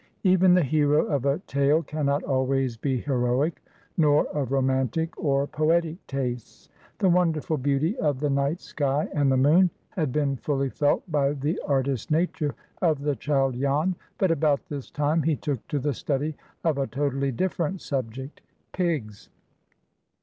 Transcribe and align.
EVEN 0.23 0.55
the 0.55 0.63
hero 0.63 1.05
of 1.05 1.27
a 1.27 1.37
tale 1.45 1.83
cannot 1.83 2.23
always 2.23 2.75
be 2.75 2.97
heroic, 2.99 3.61
nor 3.97 4.25
of 4.29 4.51
romantic 4.51 5.15
or 5.15 5.45
poetic 5.45 5.97
tastes. 6.07 6.69
The 6.97 7.07
wonderful 7.07 7.57
beauty 7.57 7.95
of 7.99 8.19
the 8.19 8.31
night 8.31 8.61
sky 8.61 9.07
and 9.13 9.31
the 9.31 9.37
moon 9.37 9.69
had 9.91 10.11
been 10.11 10.37
fully 10.37 10.71
felt 10.71 11.03
by 11.11 11.33
the 11.33 11.61
artist 11.67 12.09
nature 12.09 12.55
of 12.81 13.03
the 13.03 13.15
child 13.15 13.53
Jan; 13.59 13.93
but 14.17 14.31
about 14.31 14.67
this 14.69 14.89
time 14.89 15.21
he 15.21 15.35
took 15.35 15.67
to 15.67 15.77
the 15.77 15.93
study 15.93 16.35
of 16.63 16.79
a 16.79 16.87
totally 16.87 17.31
different 17.31 17.79
subject,—pigs. 17.79 19.29